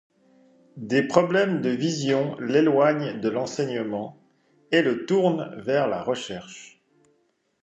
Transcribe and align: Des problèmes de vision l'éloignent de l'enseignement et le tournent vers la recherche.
Des 0.77 1.07
problèmes 1.07 1.61
de 1.61 1.69
vision 1.69 2.35
l'éloignent 2.39 3.19
de 3.19 3.29
l'enseignement 3.29 4.17
et 4.71 4.81
le 4.81 5.05
tournent 5.05 5.53
vers 5.61 5.87
la 5.87 6.01
recherche. 6.01 6.81